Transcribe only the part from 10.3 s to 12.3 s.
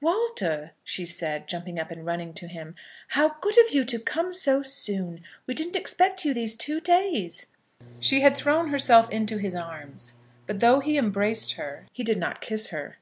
but, though he embraced her, he did